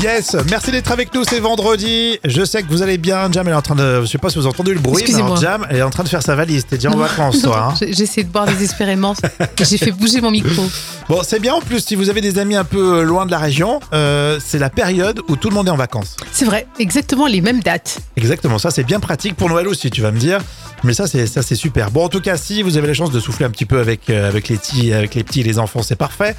[0.00, 2.18] Yes, merci d'être avec nous, c'est vendredi.
[2.24, 3.30] Je sais que vous allez bien.
[3.30, 4.00] Jam, elle est en train de.
[4.00, 5.38] Je sais pas si vous avez entendu le bruit, mais Excusez-moi.
[5.38, 6.66] alors, Jam, elle est en train de faire sa valise.
[6.66, 7.68] T'es déjà en vacances, toi.
[7.72, 7.86] hein.
[7.90, 9.14] J'essaie de boire désespérément.
[9.60, 10.64] J'ai fait bouger mon micro.
[11.08, 13.30] Bon, c'est bien en plus, si vous avez des amis un peu euh, loin de
[13.30, 16.16] la région, euh, c'est la période où tout le monde est en vacances.
[16.32, 18.00] C'est vrai, exactement les mêmes dates.
[18.16, 20.40] Exactement, ça c'est bien pratique pour Noël aussi, tu vas me dire.
[20.84, 21.92] Mais ça c'est ça c'est super.
[21.92, 24.10] Bon en tout cas si vous avez la chance de souffler un petit peu avec
[24.10, 26.34] euh, avec les petits avec les petits et les enfants c'est parfait.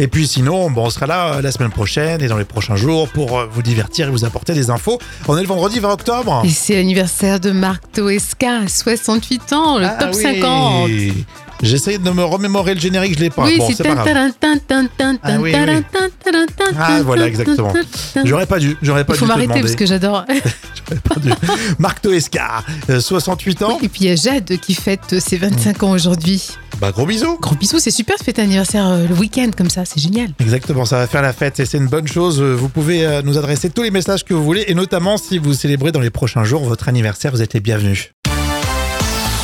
[0.00, 2.74] Et puis sinon bon on sera là euh, la semaine prochaine et dans les prochains
[2.74, 4.98] jours pour euh, vous divertir et vous apporter des infos.
[5.28, 6.42] On est le vendredi 20 octobre.
[6.44, 10.22] Et c'est l'anniversaire de Marc Toesca, 68 ans, le Ah top oui.
[10.22, 10.90] 50.
[11.64, 13.44] J'essaye de me remémorer le générique, je l'ai pas.
[13.44, 14.32] Oui, bon, c'est pas grave.
[15.22, 15.82] Ah oui, oui.
[16.76, 17.72] Ah, voilà, exactement.
[18.24, 20.24] J'aurais pas dû, j'aurais pas Il faut m'arrêter parce que j'adore.
[20.84, 21.30] Pas dû.
[21.78, 23.78] Marc Toesca, euh, 68 ans.
[23.82, 26.46] Et puis il y a Jade qui fête ses 25 ans aujourd'hui.
[26.78, 27.38] Bah gros bisous.
[27.40, 30.28] Gros bisous, c'est super de fêter l'anniversaire euh, le week-end comme ça, c'est génial.
[30.40, 32.42] Exactement, ça va faire la fête et c'est une bonne chose.
[32.42, 35.54] Vous pouvez euh, nous adresser tous les messages que vous voulez et notamment si vous
[35.54, 38.13] célébrez dans les prochains jours votre anniversaire, vous êtes les bienvenus.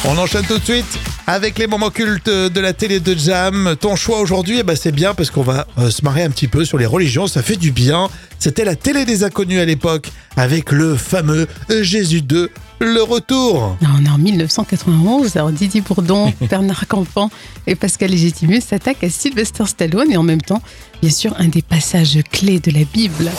[0.09, 3.77] On enchaîne tout de suite avec les moments cultes de la télé de Jam.
[3.79, 6.49] Ton choix aujourd'hui, eh ben, c'est bien parce qu'on va euh, se marrer un petit
[6.49, 8.09] peu sur les religions, ça fait du bien.
[8.39, 11.47] C'était la télé des inconnus à l'époque avec le fameux
[11.83, 13.77] Jésus 2, le retour.
[13.83, 17.31] Non, on est en 1991, alors Didier Bourdon, Bernard Campan
[17.67, 20.63] et Pascal Légitimus s'attaquent à Sylvester Stallone et en même temps,
[21.03, 23.31] bien sûr, un des passages clés de la Bible.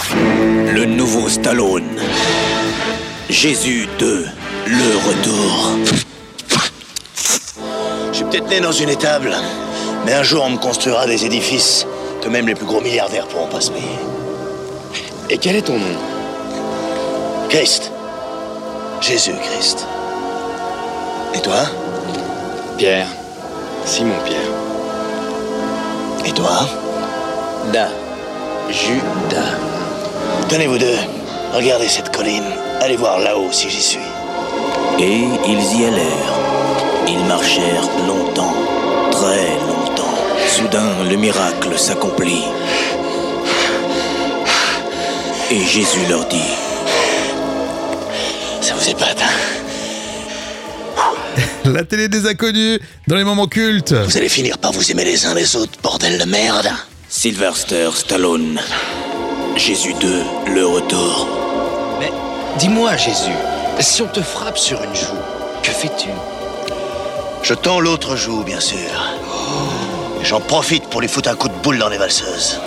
[0.74, 1.98] Le nouveau Stallone.
[3.30, 4.26] Jésus 2,
[4.68, 6.11] le retour.
[8.32, 9.36] Peut-être né dans une étable,
[10.06, 11.86] mais un jour on me construira des édifices
[12.22, 14.00] que même les plus gros milliardaires pourront pas se payer.
[15.30, 15.98] Et quel est ton nom?
[17.50, 17.92] Christ.
[19.02, 19.86] Jésus-Christ.
[21.34, 21.66] Et toi?
[22.78, 23.08] Pierre.
[23.84, 24.40] Simon Pierre.
[26.26, 26.70] Et toi?
[27.74, 27.90] Da.
[28.70, 29.58] Judas.
[30.48, 30.98] Tenez vous deux,
[31.54, 32.46] regardez cette colline.
[32.80, 34.00] Allez voir là-haut si j'y suis.
[35.00, 36.61] Et ils y allèrent.
[37.12, 38.56] Ils marchèrent longtemps,
[39.12, 40.16] très longtemps.
[40.48, 42.44] Soudain, le miracle s'accomplit.
[45.50, 46.54] Et Jésus leur dit
[48.62, 49.36] Ça vous épate, hein
[51.66, 53.92] La télé des inconnus dans les moments cultes.
[53.92, 56.70] Vous allez finir par vous aimer les uns les autres, bordel de merde
[57.10, 58.58] Sylvester Stallone.
[59.58, 60.24] Jésus 2,
[60.54, 61.28] le retour.
[62.00, 62.12] Mais
[62.58, 63.36] dis-moi, Jésus,
[63.82, 65.20] si on te frappe sur une joue,
[65.62, 66.08] que fais-tu?
[67.44, 68.78] Je tends l'autre joue, bien sûr.
[70.24, 72.60] J'en profite pour lui foutre un coup de boule dans les valseuses.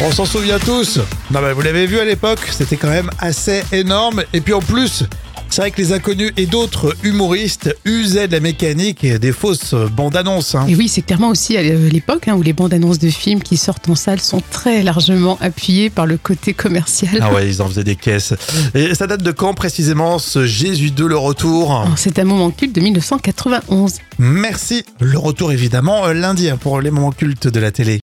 [0.00, 0.98] On s'en souvient tous.
[1.30, 4.24] Non, bah, vous l'avez vu à l'époque, c'était quand même assez énorme.
[4.32, 5.04] Et puis en plus,
[5.54, 9.72] c'est vrai que les inconnus et d'autres humoristes usaient de la mécanique et des fausses
[9.92, 10.56] bandes annonces.
[10.56, 10.66] hein.
[10.68, 13.56] Et oui, c'est clairement aussi à l'époque hein, où les bandes annonces de films qui
[13.56, 17.20] sortent en salle sont très largement appuyées par le côté commercial.
[17.20, 18.34] Ah ouais, ils en faisaient des caisses.
[18.74, 21.70] Et ça date de quand précisément ce Jésus de le retour?
[21.70, 23.98] Alors, C'est un moment culte de 1991.
[24.18, 24.82] Merci.
[24.98, 28.00] Le retour évidemment euh, lundi hein, pour les moments cultes de la télé.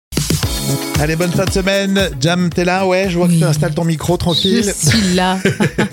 [0.99, 2.09] Allez, bonne fin de semaine.
[2.19, 2.85] Jam, t'es là?
[2.85, 3.35] Ouais, je vois Oui.
[3.35, 4.73] que tu installes ton micro Je tranquille.
[4.75, 5.39] suis là.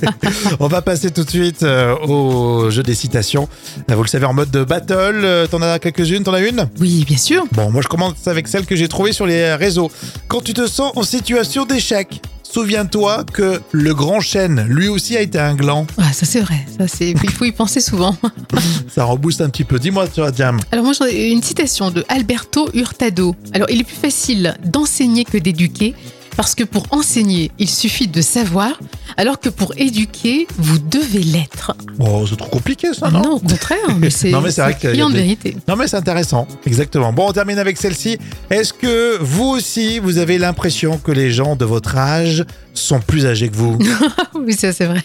[0.61, 3.49] On va passer tout de suite euh, au jeu des citations.
[3.91, 5.21] Euh, Vous le savez, en mode de battle.
[5.25, 6.69] Euh, T'en as quelques-unes T'en as une?
[6.79, 7.45] Oui, bien sûr.
[7.53, 9.91] Bon, moi je commence avec celle que j'ai trouvée sur les réseaux.
[10.29, 15.21] Quand tu te sens en situation d'échec, souviens-toi que le grand chêne, lui aussi, a
[15.21, 15.87] été un gland.
[15.99, 16.65] Ah, ça c'est vrai.
[16.79, 17.11] Ça c'est.
[17.11, 18.17] Il faut y penser souvent.
[18.89, 19.79] Ça rebooste un petit peu.
[19.79, 20.59] Dis-moi, toi, Jam.
[20.73, 23.37] Alors moi j'ai une citation de Alberto Hurtado.
[23.53, 25.95] Alors il est plus facile d'enseigner que d'éduquer
[26.39, 28.79] parce que pour enseigner, il suffit de savoir,
[29.17, 31.73] alors que pour éduquer, vous devez l'être.
[31.99, 35.57] Oh, c'est trop compliqué ça, non, non au contraire, mais c'est de des- vérité.
[35.67, 37.13] Non mais c'est intéressant, exactement.
[37.13, 38.19] Bon, on termine avec celle-ci.
[38.51, 43.27] Est-ce que vous aussi, vous avez l'impression que les gens de votre âge sont plus
[43.27, 43.77] âgés que vous
[44.37, 45.03] oui, ça c'est vrai.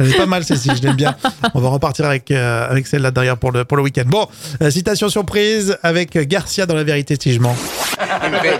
[0.00, 1.14] C'est pas mal celle-ci, je l'aime bien.
[1.54, 4.06] On va repartir avec, euh, avec celle-là derrière pour le, pour le week-end.
[4.08, 4.26] Bon,
[4.60, 7.54] euh, citation surprise avec Garcia dans La Vérité si je mens.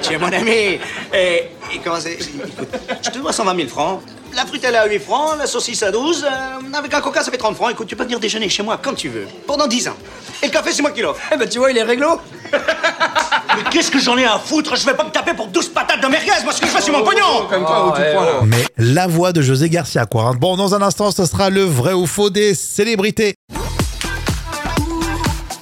[0.03, 0.51] Tu es mon ami.
[0.51, 0.79] Et,
[1.15, 2.69] et comment c'est Écoute,
[3.03, 4.01] je te dois 120 000 francs.
[4.35, 6.25] La frite, elle est à 8 francs, la saucisse à 12.
[6.25, 7.71] euh, avec un coca, ça fait 30 francs.
[7.73, 9.27] Écoute, tu peux venir déjeuner chez moi quand tu veux.
[9.47, 9.97] Pendant 10 ans.
[10.43, 11.21] Et le café, c'est moi qui l'offre.
[11.33, 12.21] Eh ben tu vois, il est réglo.
[12.53, 14.77] Mais qu'est-ce que j'en ai à foutre?
[14.77, 16.31] Je vais pas me taper pour 12 patates de merguez.
[16.45, 17.47] Moi, ce que je fais, c'est mon pognon.
[17.49, 18.33] Comme toi, au tout point, là.
[18.45, 20.25] Mais la voix de José Garcia, quoi.
[20.25, 20.35] hein.
[20.39, 23.35] Bon, dans un instant, ce sera le vrai ou faux des célébrités.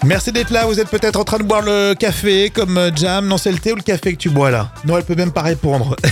[0.06, 0.66] Merci d'être là.
[0.66, 3.26] Vous êtes peut-être en train de boire le café comme euh, Jam.
[3.26, 4.70] Non, c'est le thé ou le café que tu bois là?
[4.86, 5.96] Non, elle peut même pas répondre.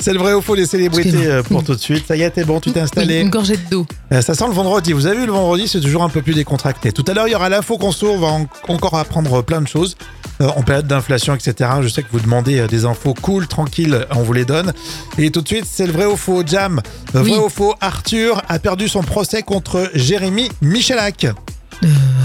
[0.00, 2.04] c'est le vrai ou faux des célébrités euh, pour tout de suite.
[2.06, 3.20] Ça y est, t'es bon, tu t'es installé?
[3.20, 3.86] une gorgée d'eau.
[4.12, 4.92] Euh, Ça sent le vendredi.
[4.92, 6.92] Vous avez vu, le vendredi, c'est toujours un peu plus décontracté.
[6.92, 8.10] Tout à l'heure, il y aura l'info conso.
[8.12, 9.96] On va en- encore apprendre plein de choses.
[10.40, 11.70] En période d'inflation, etc.
[11.82, 14.72] Je sais que vous demandez des infos cool, tranquilles, on vous les donne.
[15.16, 16.42] Et tout de suite, c'est le vrai ou faux.
[16.44, 16.80] Jam,
[17.14, 17.38] vrai Oui.
[17.38, 20.48] ou faux, Arthur a perdu son procès contre Jérémy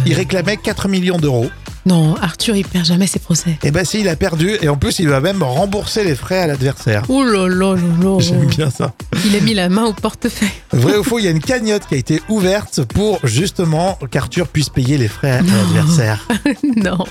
[0.06, 1.48] Il réclamait 4 millions d'euros.
[1.86, 3.57] Non, Arthur, il perd jamais ses procès.
[3.63, 4.57] Et ben si, il a perdu.
[4.62, 7.04] Et en plus, il va même rembourser les frais à l'adversaire.
[7.07, 8.19] Oh là là là là.
[8.19, 8.94] J'aime bien ça.
[9.25, 10.50] Il a mis la main au portefeuille.
[10.74, 14.50] Vrai ou faux, il y a une cagnotte qui a été ouverte pour justement qu'Arthur
[14.50, 16.27] puisse payer les frais à l'adversaire.
[16.75, 17.06] non.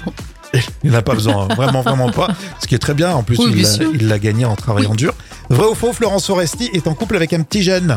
[0.85, 1.55] Il n'a pas besoin, hein.
[1.55, 2.29] vraiment, vraiment pas.
[2.61, 3.91] Ce qui est très bien, en plus, Oui, il bien l'a- sûr.
[3.95, 5.15] il l'a gagné en travaillant dur.
[5.51, 7.97] Vrai ou faux, Florence Foresti est en couple avec un petit jeune.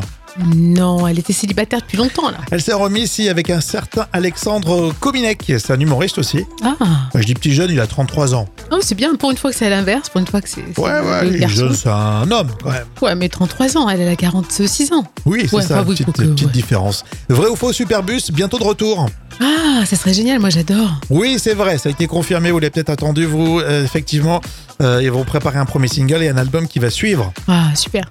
[0.55, 2.37] Non, elle était célibataire depuis longtemps là.
[2.51, 6.45] Elle s'est remise ici avec un certain Alexandre Kominek, c'est un humoriste aussi.
[6.63, 6.75] Ah,
[7.15, 8.47] je dis petit jeune, il a 33 ans.
[8.71, 10.63] oh, c'est bien pour une fois que c'est à l'inverse, pour une fois que c'est.
[10.77, 12.85] Ouais, ouais, il est jeune, c'est un homme quand même.
[13.01, 15.03] Ouais, mais 33 ans, elle, elle a 46 ans.
[15.25, 16.51] Oui, c'est Ouais, ça, enfin, oui, petite, petite ouais.
[16.51, 17.03] différence.
[17.29, 19.07] Vrai ou faux, Superbus, bientôt de retour.
[19.41, 20.99] Ah, ça serait génial, moi j'adore.
[21.09, 23.59] Oui, c'est vrai, ça a été confirmé, vous l'avez peut-être attendu, vous.
[23.61, 24.41] Euh, effectivement,
[24.81, 27.31] euh, ils vont préparer un premier single et un album qui va suivre.
[27.47, 28.03] Ah, super.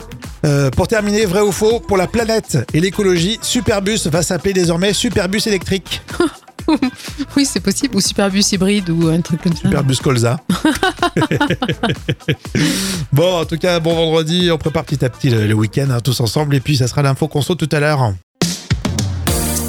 [0.44, 4.92] Euh, pour terminer, vrai ou faux, pour la planète et l'écologie, Superbus va s'appeler désormais
[4.92, 6.02] Superbus électrique.
[7.34, 7.96] Oui, c'est possible.
[7.96, 9.62] Ou Superbus hybride ou un truc comme ça.
[9.62, 10.38] Superbus Colza.
[13.12, 16.00] bon, en tout cas, bon vendredi, on prépare petit à petit le, le week-end hein,
[16.00, 18.12] tous ensemble et puis ça sera l'info conso tout à l'heure.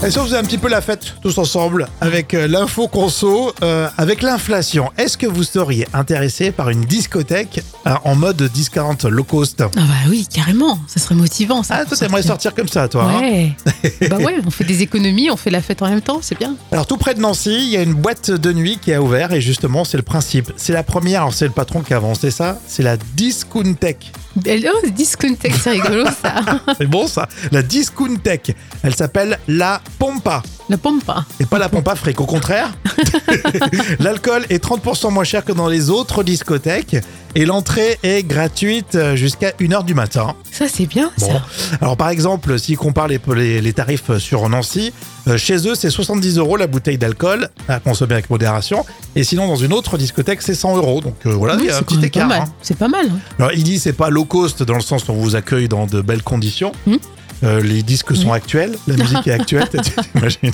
[0.01, 3.53] Et si on faisait un petit peu la fête tous ensemble avec euh, l'info conso,
[3.61, 8.95] euh, avec l'inflation, est-ce que vous seriez intéressé par une discothèque euh, en mode discount
[9.09, 9.61] low cost?
[9.61, 10.79] Ah bah oui, carrément.
[10.87, 11.79] Ça serait motivant ça.
[11.81, 13.19] Ah, toi, t'aimerais sortir comme ça, toi hein?
[13.19, 13.51] Ouais.
[14.09, 16.55] bah ouais, on fait des économies, on fait la fête en même temps, c'est bien.
[16.71, 19.33] Alors tout près de Nancy, il y a une boîte de nuit qui a ouvert
[19.33, 20.53] et justement c'est le principe.
[20.55, 24.13] C'est la première, alors c'est le patron qui a avancé ça, c'est la Discountech.
[24.37, 26.35] Oh, discothèque, c'est rigolo ça.
[26.77, 28.55] C'est bon ça La Discountech.
[28.83, 30.41] Elle s'appelle la Pompa.
[30.69, 31.25] La pompa.
[31.39, 32.71] Et pas la pompe à fric, au contraire.
[33.99, 36.97] L'alcool est 30% moins cher que dans les autres discothèques
[37.35, 40.35] et l'entrée est gratuite jusqu'à 1h du matin.
[40.51, 41.27] Ça c'est bien Bon.
[41.27, 41.41] ça.
[41.81, 44.93] Alors par exemple, s'ils comparent les, les- les tarifs sur Nancy,
[45.27, 48.85] euh, chez eux c'est 70 euros la bouteille d'alcool à consommer avec modération.
[49.15, 51.01] Et sinon dans une autre discothèque c'est 100 euros.
[51.01, 52.27] Donc euh, voilà, il y a un petit écart.
[52.27, 52.41] mal.
[52.41, 52.53] hein.
[52.61, 53.07] C'est pas mal.
[53.11, 53.19] hein.
[53.37, 55.85] Alors il dit c'est pas low cost dans le sens où on vous accueille dans
[55.85, 56.71] de belles conditions.
[56.87, 56.95] Hmm.
[57.43, 60.51] Euh, les disques sont actuels, la musique est actuelle, t'imagines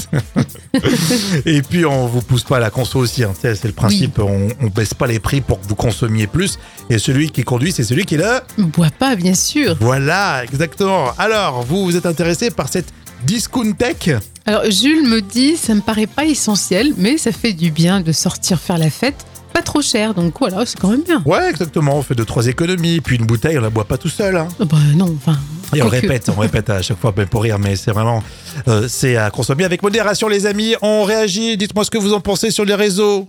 [1.45, 4.49] Et puis on vous pousse pas à la conso aussi, hein, c'est le principe, on,
[4.61, 6.59] on baisse pas les prix pour que vous consommiez plus.
[6.89, 8.43] Et celui qui conduit, c'est celui qui est là.
[8.57, 9.75] Bois pas, bien sûr.
[9.79, 11.11] Voilà, exactement.
[11.17, 12.91] Alors, vous, vous êtes intéressé par cette
[13.25, 14.11] discountech?
[14.45, 18.11] Alors Jules me dit, ça me paraît pas essentiel, mais ça fait du bien de
[18.11, 19.25] sortir faire la fête.
[19.55, 21.23] Pas trop cher, donc voilà, c'est quand même bien.
[21.25, 21.95] Ouais, exactement.
[21.97, 22.99] On fait deux, trois économies.
[22.99, 24.35] Puis une bouteille, on la boit pas tout seul.
[24.35, 24.49] hein.
[24.59, 25.37] Ah Bah non, enfin.
[25.73, 28.21] Et on répète, on répète à chaque fois même pour rire, mais c'est vraiment,
[28.67, 30.75] euh, c'est à consommer avec modération, les amis.
[30.81, 31.55] On réagit.
[31.55, 33.27] Dites-moi ce que vous en pensez sur les réseaux.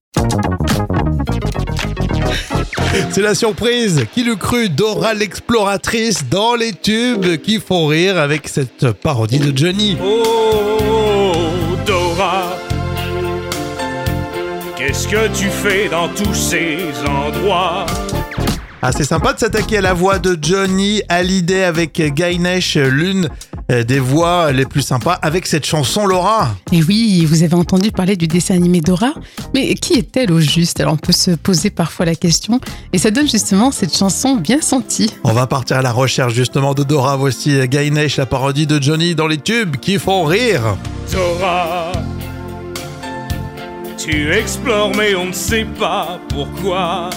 [3.13, 4.05] C'est la surprise.
[4.13, 9.57] Qui l'eût cru Dora l'exploratrice dans les tubes qui font rire avec cette parodie de
[9.57, 9.97] Johnny.
[10.05, 10.79] Oh,
[14.87, 16.79] qu'est-ce que tu fais dans tous ces
[17.09, 17.87] endroits?
[18.83, 23.29] Ah, c'est sympa de s'attaquer à la voix de Johnny Hallyday avec Ganesh, l'une
[23.73, 26.55] euh, des voix les plus sympas avec cette chanson Laura.
[26.71, 29.15] Et oui, vous avez entendu parler du dessin animé Dora,
[29.55, 30.79] mais qui est-elle au juste?
[30.79, 32.61] Alors on peut se poser parfois la question,
[32.93, 35.13] et ça donne justement cette chanson bien sentie.
[35.25, 37.17] On va partir à la recherche justement de Dora.
[37.17, 40.77] Voici Ganesh, la parodie de Johnny dans les tubes qui font rire.
[41.11, 41.91] Dora,
[43.97, 47.11] tu explores mais on ne sait pas pourquoi.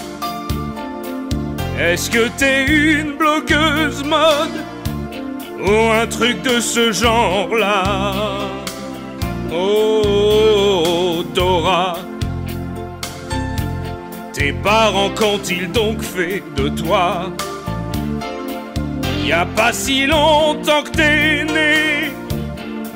[1.80, 4.64] Est-ce que t'es une blogueuse mode
[5.60, 7.84] ou un truc de ce genre-là?
[9.52, 11.98] Oh, Dora,
[14.34, 17.32] tes parents qu'ont-ils donc fait de toi
[19.26, 22.00] Y a pas si longtemps que t'es né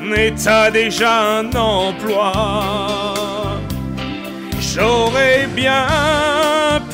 [0.04, 3.13] mais t'as déjà un emploi.
[4.76, 5.86] J'aurais bien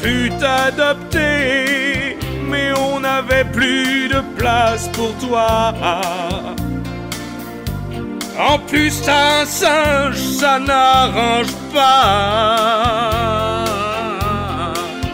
[0.02, 2.18] pu t'adopter,
[2.50, 5.74] mais on n'avait plus de place pour toi.
[8.38, 13.64] En plus, t'as un singe, ça n'arrange pas.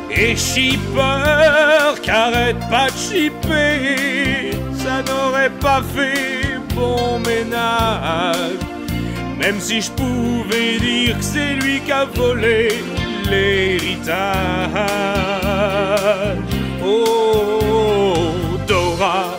[0.10, 8.75] Et shipper, qu'arrête pas de shipper, ça n'aurait pas fait bon ménage.
[9.38, 12.70] Même si je pouvais dire que c'est lui qui a volé
[13.30, 14.16] l'héritage.
[16.84, 18.14] Oh,
[18.68, 19.38] Dora,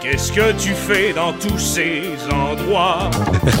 [0.00, 3.10] qu'est-ce que tu fais dans tous ces endroits?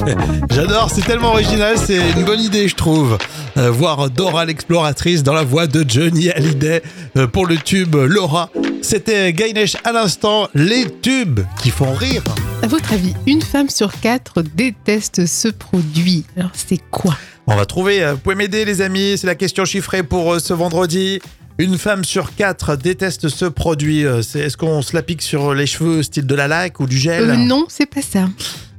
[0.50, 3.18] J'adore, c'est tellement original, c'est une bonne idée, je trouve.
[3.56, 6.82] Euh, voir Dora l'exploratrice dans la voix de Johnny Hallyday
[7.16, 8.50] euh, pour le tube Laura.
[8.82, 12.22] C'était Ganesh à l'instant, les tubes qui font rire.
[12.68, 16.26] À votre avis, une femme sur quatre déteste ce produit.
[16.36, 17.16] Alors c'est quoi?
[17.46, 20.38] On va trouver, euh, vous pouvez m'aider les amis, c'est la question chiffrée pour euh,
[20.38, 21.18] ce vendredi.
[21.56, 24.04] Une femme sur quatre déteste ce produit.
[24.04, 26.98] Euh, Est-ce qu'on se la pique sur les cheveux style de la laque ou du
[26.98, 27.30] gel?
[27.30, 28.28] Euh, Non, c'est pas ça.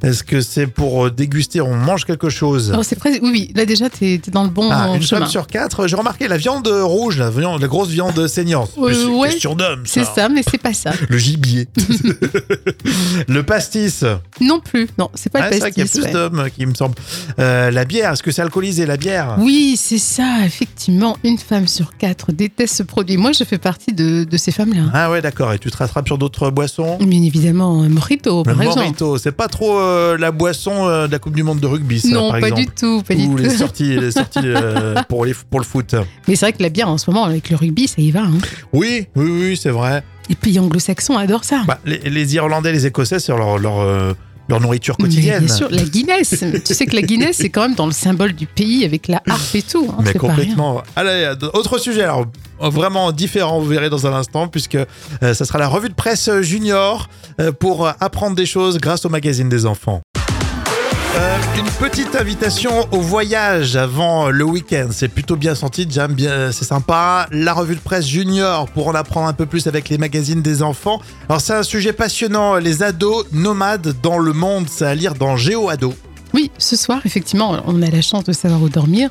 [0.02, 2.74] Est-ce que c'est pour euh, déguster, on mange quelque chose?
[2.84, 3.20] C'est presque.
[3.22, 3.52] Oui, oui.
[3.56, 5.22] Là déjà, t'es es dans le bon Ah, une chemin.
[5.22, 8.72] femme sur quatre, j'ai remarqué la viande rouge, la, viande- la grosse viande saignante.
[8.78, 10.92] Euh, c'est une ouais, question d'homme, C'est ça, mais c'est pas ça.
[11.10, 11.68] Le gibier.
[13.28, 14.04] le pastis.
[14.42, 14.88] Non plus.
[14.98, 16.02] Non, c'est pas Ah, le c'est vrai qu'il y a pastis.
[16.02, 16.14] plus ouais.
[16.14, 16.96] d'hommes qui me semble.
[17.40, 19.36] Euh, la bière, est-ce que c'est alcoolisé la bière?
[19.40, 21.18] Oui, c'est ça, effectivement.
[21.24, 23.18] Une femme sur quatre déteste ce produit.
[23.18, 24.84] Moi, je fais partie de, de ces femmes-là.
[24.94, 25.54] Ah ouais, d'accord.
[25.54, 26.98] Et tu te rattrapes sur d'autres boissons?
[27.00, 28.80] Bien évidemment, un mojito, Le par exemple.
[28.82, 32.00] mojito, c'est pas trop euh, la boisson euh, de la Coupe du Monde de rugby,
[32.00, 32.62] ça, Non, par pas exemple.
[32.66, 33.44] du tout, pas du Ou tout.
[33.44, 35.96] les sorties, les sorties euh, pour, les, pour le foot.
[36.28, 38.22] Mais c'est vrai que la bière en ce moment, avec le rugby, ça y va.
[38.24, 38.32] hein.
[38.74, 40.04] Oui, oui, oui, c'est vrai.
[40.30, 41.64] Les pays anglo-saxons adorent ça.
[41.68, 44.14] Bah, les, les Irlandais, les Écossais, c'est leur, leur, euh,
[44.50, 45.46] leur nourriture Mais quotidienne.
[45.46, 46.44] bien sûr, la Guinness.
[46.66, 49.22] tu sais que la Guinness, c'est quand même dans le symbole du pays avec la
[49.28, 49.88] harpe et tout.
[49.90, 50.82] hein, Mais complètement.
[50.96, 52.26] Allez, autre sujet, alors
[52.60, 56.30] vraiment différent, vous verrez dans un instant, puisque euh, ça sera la revue de presse
[56.42, 57.08] junior
[57.40, 60.02] euh, pour euh, apprendre des choses grâce au magazine des enfants.
[61.16, 64.90] Euh, une petite invitation au voyage avant le week-end.
[64.92, 67.28] C'est plutôt bien senti, j'aime bien, c'est sympa.
[67.32, 70.62] La revue de presse junior pour en apprendre un peu plus avec les magazines des
[70.62, 71.02] enfants.
[71.28, 75.36] Alors c'est un sujet passionnant, les ados nomades dans le monde, c'est à lire dans
[75.36, 75.96] GeoAdo.
[76.36, 79.10] Oui, ce soir, effectivement, on a la chance de savoir où dormir.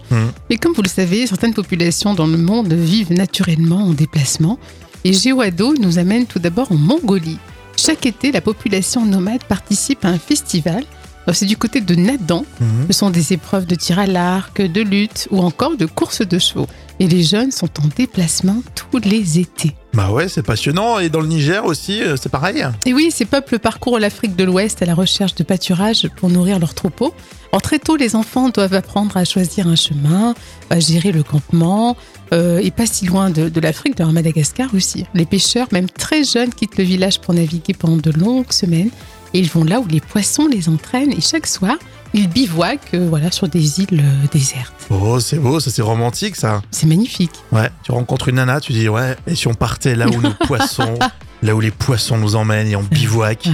[0.48, 4.60] Mais comme vous le savez, certaines populations dans le monde vivent naturellement en déplacement.
[5.02, 7.38] Et GeoAdo nous amène tout d'abord en Mongolie.
[7.76, 10.84] Chaque été, la population nomade participe à un festival.
[11.32, 12.44] C'est du côté de Nadan.
[12.60, 12.86] Mhm.
[12.90, 16.38] Ce sont des épreuves de tir à l'arc, de lutte ou encore de course de
[16.38, 16.66] chevaux.
[17.00, 19.74] Et les jeunes sont en déplacement tous les étés.
[19.94, 20.98] Bah ouais, c'est passionnant.
[20.98, 22.64] Et dans le Niger aussi, euh, c'est pareil.
[22.86, 26.58] Et oui, ces peuples parcourent l'Afrique de l'Ouest à la recherche de pâturage pour nourrir
[26.58, 27.14] leurs troupeaux.
[27.52, 30.34] Alors très tôt, les enfants doivent apprendre à choisir un chemin,
[30.70, 31.96] à gérer le campement,
[32.32, 35.06] euh, et pas si loin de, de l'Afrique, dans Madagascar aussi.
[35.14, 38.90] Les pêcheurs, même très jeunes, quittent le village pour naviguer pendant de longues semaines.
[39.34, 41.12] Et ils vont là où les poissons les entraînent.
[41.12, 41.76] Et chaque soir,
[42.14, 44.72] ils bivouaquent euh, voilà, sur des îles euh, désertes.
[44.90, 46.62] Oh, c'est beau, ça c'est romantique ça.
[46.70, 47.32] C'est magnifique.
[47.52, 50.30] Ouais, tu rencontres une nana, tu dis ouais, et si on partait là où nos
[50.46, 50.98] poissons,
[51.42, 53.52] là où les poissons nous emmènent et on bivouac, Ouais,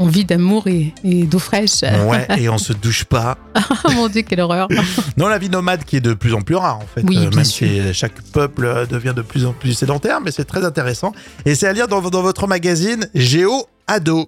[0.00, 1.82] on vit d'amour et, et d'eau fraîche.
[1.82, 3.38] ouais, et on se douche pas.
[3.84, 4.66] Oh mon Dieu, quelle horreur.
[5.16, 7.28] Non, la vie nomade qui est de plus en plus rare en fait, Oui, euh,
[7.28, 7.68] bien même sûr.
[7.68, 11.12] si chaque peuple devient de plus en plus sédentaire, mais c'est très intéressant.
[11.46, 14.26] Et c'est à lire dans, dans votre magazine Géo Ado.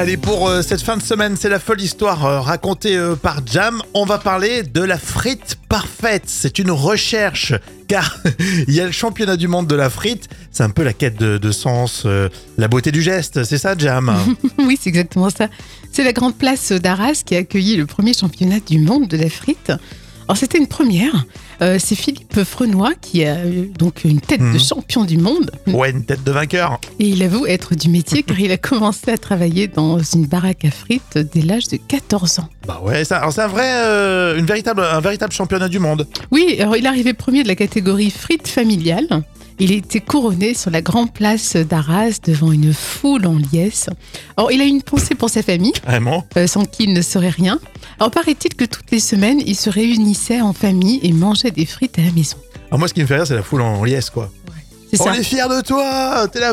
[0.00, 3.42] Allez, pour euh, cette fin de semaine, c'est la folle histoire euh, racontée euh, par
[3.46, 3.82] Jam.
[3.92, 6.22] On va parler de la frite parfaite.
[6.24, 7.52] C'est une recherche,
[7.86, 8.16] car
[8.66, 10.30] il y a le championnat du monde de la frite.
[10.52, 12.06] C'est un peu la quête de, de sens,
[12.56, 13.44] la beauté du geste.
[13.44, 14.10] C'est ça, Jam
[14.58, 15.48] Oui, c'est exactement ça.
[15.92, 19.28] C'est la grande place d'Arras qui a accueilli le premier championnat du monde de la
[19.28, 19.70] frite.
[20.30, 21.26] Alors c'était une première.
[21.62, 25.90] Euh, c'est Philippe Frenois qui a euh, donc une tête de champion du monde Ouais,
[25.90, 26.80] une tête de vainqueur.
[26.98, 30.64] et il avoue être du métier car il a commencé à travailler dans une baraque
[30.64, 32.48] à frites dès l'âge de 14 ans.
[32.66, 36.06] Bah ouais, c'est un vrai, euh, une véritable, un véritable championnat du monde.
[36.30, 39.22] Oui, alors il est arrivé premier de la catégorie frites familiales.
[39.62, 43.90] Il été couronné sur la grande place d'Arras devant une foule en liesse.
[44.38, 46.26] Alors, il a une pensée pour sa famille, Vraiment?
[46.38, 47.60] euh, sans qui il ne serait rien.
[47.98, 51.98] Alors, paraît-il que toutes les semaines, ils se réunissaient en famille et mangeaient des frites
[51.98, 52.38] à la maison.
[52.68, 54.30] Alors moi, ce qui me fait rire, c'est la foule en liesse, quoi.
[54.92, 55.16] C'est On ça.
[55.16, 56.52] est fiers de toi T'es la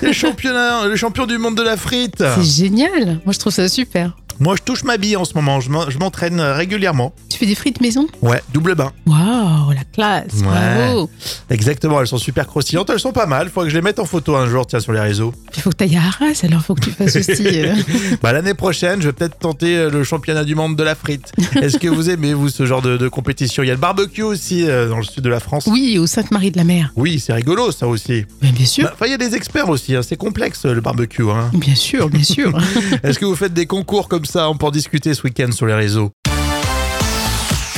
[0.00, 3.20] le, championnat, le champion du monde de la frite C'est génial.
[3.26, 4.16] Moi, je trouve ça super.
[4.38, 5.60] Moi, je touche ma bille en ce moment.
[5.60, 7.12] Je m'en- je m'entraîne régulièrement.
[7.36, 8.92] Tu fais des frites maison Ouais, double bain.
[9.04, 10.36] Waouh, la classe.
[10.36, 10.44] Ouais.
[10.46, 11.10] Bravo.
[11.50, 12.88] Exactement, elles sont super croustillantes.
[12.88, 13.50] Elles sont pas mal.
[13.50, 15.34] Faudrait que je les mette en photo un jour, tiens, sur les réseaux.
[15.54, 17.46] Il faut que tu ailles à Arras, alors faut que tu fasses aussi.
[17.46, 17.74] euh,
[18.22, 21.30] Bah, l'année prochaine, je vais peut-être tenter euh, le championnat du monde de la frite.
[21.60, 23.62] Est-ce que vous aimez, vous, ce genre de, de compétition?
[23.62, 25.64] Il y a le barbecue aussi euh, dans le sud de la France.
[25.66, 26.90] Oui, au Sainte-Marie de la Mer.
[26.96, 28.24] Oui, c'est rigolo, ça aussi.
[28.40, 28.84] Mais bien sûr.
[28.84, 29.94] Bah, Enfin, il y a des experts aussi.
[29.94, 30.00] hein.
[30.02, 31.28] C'est complexe, le barbecue.
[31.30, 31.50] Hein.
[31.52, 32.56] Bien sûr, bien sûr.
[33.02, 35.66] Est-ce que vous faites des concours comme ça On peut en discuter ce week-end sur
[35.66, 36.12] les réseaux?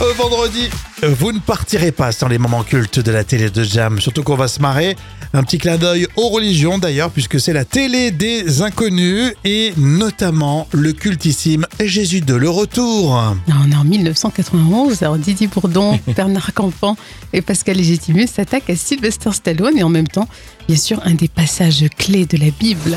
[0.01, 0.71] Euh, vendredi,
[1.03, 4.23] euh, vous ne partirez pas sans les moments cultes de la télé de Jam, surtout
[4.23, 4.97] qu'on va se marrer.
[5.33, 10.69] Un petit clin d'œil aux religions d'ailleurs, puisque c'est la télé des inconnus et notamment
[10.73, 13.21] le cultissime Jésus de le retour.
[13.49, 16.97] On est en 1991, alors Didier Bourdon, Bernard Campan
[17.33, 20.29] et Pascal Légitimus s'attaquent à Sylvester Stallone et en même temps,
[20.69, 22.97] bien sûr, un des passages clés de la Bible.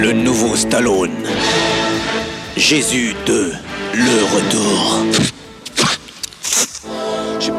[0.00, 1.24] Le nouveau Stallone.
[2.58, 3.52] Jésus 2,
[3.94, 5.39] le retour.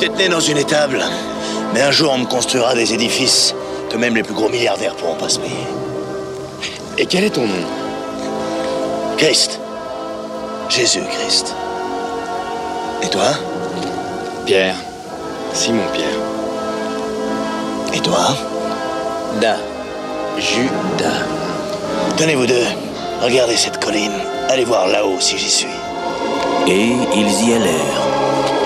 [0.01, 0.99] Peut-être né dans une étable,
[1.75, 3.53] mais un jour on me construira des édifices
[3.87, 5.67] que même les plus gros milliardaires pourront pas se payer.
[6.97, 7.67] Et quel est ton nom?
[9.17, 9.59] Christ.
[10.69, 11.53] Jésus-Christ.
[13.03, 13.27] Et toi?
[14.47, 14.73] Pierre.
[15.53, 16.07] Simon Pierre.
[17.93, 18.35] Et toi?
[19.39, 19.57] Da.
[20.39, 21.27] Judas.
[22.17, 22.65] Tenez vous deux,
[23.21, 24.19] regardez cette colline.
[24.49, 25.75] Allez voir là-haut si j'y suis.
[26.67, 28.20] Et ils y allèrent.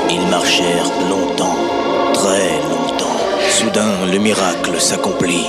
[0.10, 1.56] Ils marchèrent longtemps,
[2.14, 3.18] très longtemps.
[3.50, 5.46] Soudain, le miracle s'accomplit.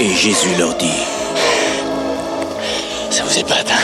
[0.00, 1.02] Et Jésus leur dit
[3.10, 3.78] Ça vous épate, hein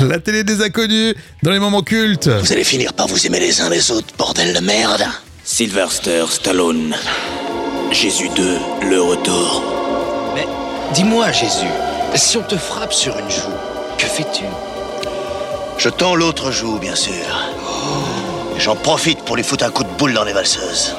[0.00, 2.28] La télé des inconnus dans les moments cultes.
[2.28, 5.04] Vous allez finir par vous aimer les uns les autres, bordel de merde
[5.44, 6.94] Sylvester Stallone.
[7.90, 9.62] Jésus 2, le retour.
[10.34, 10.46] Mais
[10.92, 11.66] dis-moi, Jésus,
[12.14, 13.48] si on te frappe sur une joue,
[13.96, 14.44] que fais-tu?
[15.78, 17.24] Je tends l'autre joue, bien sûr.
[18.58, 20.96] J'en profite pour lui foutre un coup de boule dans les valseuses.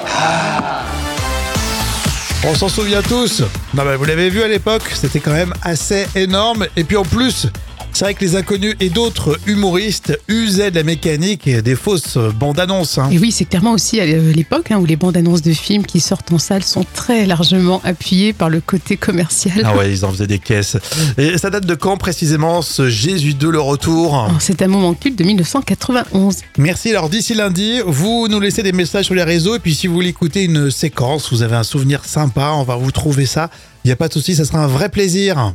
[2.45, 3.41] On s'en souvient tous.
[3.73, 6.65] Non, bah, vous l'avez vu à l'époque, c'était quand même assez énorme.
[6.77, 7.47] Et puis en plus,
[7.93, 12.17] c'est vrai que les inconnus et d'autres humoristes usaient de la mécanique et des fausses
[12.39, 12.97] bandes annonces.
[12.97, 13.09] hein.
[13.11, 15.99] Et oui, c'est clairement aussi à l'époque hein, où les bandes annonces de films qui
[15.99, 19.61] sortent en salle sont très largement appuyées par le côté commercial.
[19.65, 20.77] Ah ouais, ils en faisaient des caisses.
[21.17, 24.15] Et ça date de quand précisément ce Jésus de le retour?
[24.15, 26.37] Alors, C'est un moment culte de 1991.
[26.57, 26.89] Merci.
[26.91, 29.93] Alors d'ici lundi, vous nous laissez des messages sur les réseaux et puis si vous
[29.95, 33.49] voulez écouter une séquence, vous avez un souvenir sympa, on va vous trouver ça.
[33.83, 35.53] Il n'y a pas de souci, ça sera un vrai plaisir.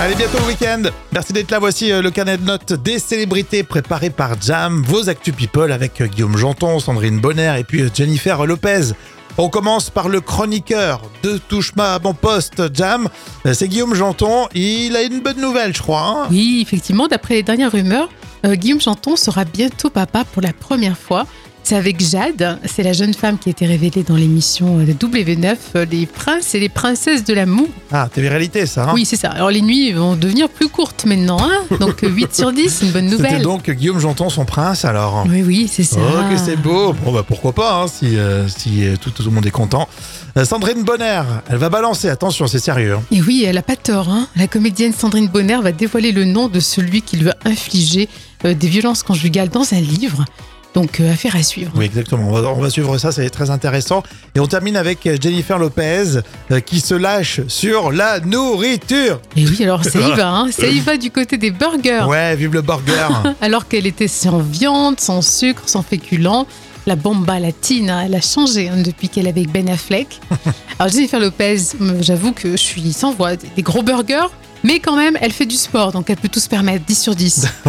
[0.00, 0.82] Allez, bientôt le week-end.
[1.12, 1.58] Merci d'être là.
[1.58, 6.00] Voici euh, le carnet de notes des célébrités préparé par Jam, vos Actu People avec
[6.00, 8.90] euh, Guillaume Janton, Sandrine Bonner et puis euh, Jennifer Lopez.
[9.38, 13.08] On commence par le chroniqueur de Touche-moi à mon poste, Jam.
[13.52, 14.46] C'est Guillaume Janton.
[14.54, 16.02] Il a une bonne nouvelle, je crois.
[16.06, 16.26] hein.
[16.30, 18.08] Oui, effectivement, d'après les dernières rumeurs,
[18.46, 21.26] Guillaume Chanton sera bientôt papa pour la première fois.
[21.66, 24.92] C'est avec Jade, c'est la jeune femme qui a été révélée dans l'émission euh, de
[24.92, 27.68] W9, euh, Les princes et les princesses de l'amour.
[27.90, 28.84] Ah, TV-réalité, ça.
[28.90, 28.92] hein.
[28.92, 29.30] Oui, c'est ça.
[29.30, 32.84] Alors les nuits vont devenir plus courtes maintenant, hein donc euh, 8 sur 10, c'est
[32.84, 33.42] une bonne C'était nouvelle.
[33.42, 35.24] donc Guillaume Janton, son prince, alors.
[35.26, 36.00] Oui, oui, c'est ça.
[36.00, 36.92] Ok, c'est beau.
[37.02, 39.88] Bon, bah pourquoi pas, hein, si, euh, si euh, tout, tout le monde est content.
[40.36, 42.10] Euh, Sandrine Bonner, elle va balancer.
[42.10, 42.96] Attention, c'est sérieux.
[42.96, 43.02] hein.
[43.10, 44.10] Et oui, elle a pas tort.
[44.10, 44.28] Hein.
[44.36, 48.10] La comédienne Sandrine Bonner va dévoiler le nom de celui qui lui a infligé
[48.44, 50.26] euh, des violences conjugales dans un livre.
[50.74, 51.70] Donc, euh, affaire à suivre.
[51.76, 52.28] Oui, exactement.
[52.28, 54.02] On va, on va suivre ça, c'est très intéressant.
[54.34, 56.18] Et on termine avec Jennifer Lopez
[56.50, 59.20] euh, qui se lâche sur la nourriture.
[59.36, 60.48] Et oui, alors ça y va, hein.
[60.50, 62.04] ça y va du côté des burgers.
[62.08, 63.08] Ouais, vive le burger.
[63.40, 66.46] Alors qu'elle était sans viande, sans sucre, sans féculents,
[66.86, 70.20] la bomba latine, hein, elle a changé hein, depuis qu'elle est avec Ben Affleck.
[70.78, 74.28] Alors Jennifer Lopez, euh, j'avoue que je suis sans voix, des gros burgers,
[74.64, 77.14] mais quand même, elle fait du sport, donc elle peut tout se permettre, 10 sur
[77.14, 77.46] 10.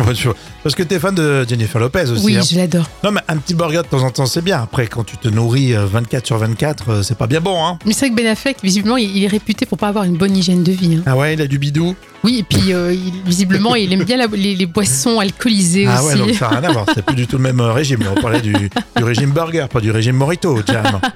[0.63, 2.25] Parce que t'es fan de Jennifer Lopez aussi.
[2.25, 2.41] Oui, hein.
[2.49, 2.89] je l'adore.
[3.03, 4.63] Non, mais un petit burger de temps en temps, c'est bien.
[4.63, 7.77] Après, quand tu te nourris euh, 24 sur 24, euh, c'est pas bien bon, hein.
[7.85, 10.35] Mais c'est vrai que Ben Affleck, visiblement, il est réputé pour pas avoir une bonne
[10.35, 10.95] hygiène de vie.
[10.97, 11.03] hein.
[11.05, 11.95] Ah ouais, il a du bidou.
[12.23, 16.01] Oui, et puis euh, il- visiblement, il aime bien la- les, les boissons alcoolisées Ah
[16.03, 16.13] aussi.
[16.19, 16.85] ouais, donc ça n'a rien à voir.
[16.95, 17.99] C'est plus du tout le même euh, régime.
[18.17, 20.99] On parlait du, du régime burger, pas du régime Morito, Jam.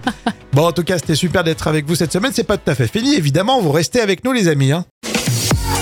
[0.52, 2.32] Bon, en tout cas, c'était super d'être avec vous cette semaine.
[2.34, 3.62] C'est pas tout à fait fini, évidemment.
[3.62, 4.72] Vous restez avec nous, les amis.
[4.72, 4.84] hein.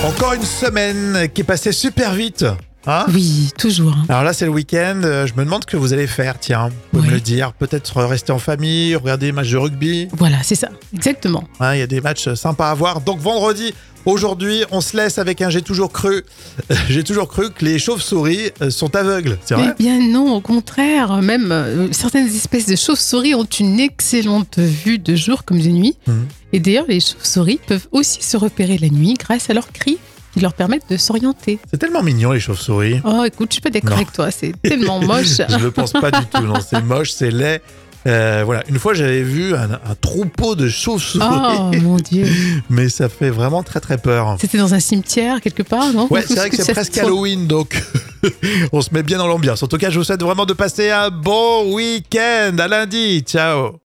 [0.05, 2.45] Encore une semaine qui est passée super vite.
[2.85, 3.95] Hein Oui, toujours.
[4.07, 5.01] Alors là, c'est le week-end.
[5.03, 6.39] Euh, Je me demande ce que vous allez faire.
[6.39, 7.51] Tiens, vous pouvez me le dire.
[7.53, 10.07] Peut-être rester en famille, regarder des matchs de rugby.
[10.13, 11.43] Voilà, c'est ça, exactement.
[11.59, 13.01] Hein, Il y a des matchs sympas à voir.
[13.01, 13.73] Donc vendredi,
[14.07, 16.23] aujourd'hui, on se laisse avec un J'ai toujours cru.
[16.89, 19.37] J'ai toujours cru que les chauves-souris euh, sont aveugles.
[19.45, 23.79] C'est vrai Eh bien non, au contraire, même euh, certaines espèces de chauves-souris ont une
[23.79, 25.95] excellente vue de jour comme de nuit.
[26.07, 26.27] Mhm.
[26.53, 29.97] Et d'ailleurs, les chauves-souris peuvent aussi se repérer la nuit grâce à leurs cris
[30.33, 31.59] qui leur permettent de s'orienter.
[31.69, 33.01] C'est tellement mignon, les chauves-souris.
[33.03, 35.41] Oh, écoute, je suis pas d'accord avec toi, c'est tellement moche.
[35.49, 36.43] Je ne pense pas du tout.
[36.43, 37.61] Non, c'est moche, c'est laid.
[38.07, 42.25] Euh, voilà, une fois j'avais vu un, un troupeau de chauves-souris, Oh mon dieu.
[42.69, 44.37] mais ça fait vraiment très très peur.
[44.39, 46.07] C'était dans un cimetière quelque part, non?
[46.09, 47.81] Ouais, c'est vrai que c'est presque Halloween, donc
[48.71, 49.61] on se met bien dans l'ambiance.
[49.63, 52.55] En tout cas, je vous souhaite vraiment de passer un bon week-end.
[52.59, 53.86] À lundi, ciao